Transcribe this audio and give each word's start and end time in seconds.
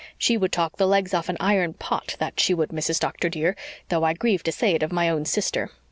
She 0.17 0.35
would 0.35 0.51
talk 0.51 0.77
the 0.77 0.87
legs 0.87 1.13
off 1.13 1.29
an 1.29 1.37
iron 1.39 1.75
pot, 1.75 2.15
that 2.17 2.39
she 2.39 2.55
would, 2.55 2.69
Mrs. 2.69 2.99
Doctor, 2.99 3.29
dear, 3.29 3.55
though 3.89 4.03
I 4.03 4.13
grieve 4.13 4.41
to 4.41 4.51
say 4.51 4.71
it 4.73 4.81
of 4.81 4.91
my 4.91 5.07
own 5.07 5.25
sister. 5.25 5.69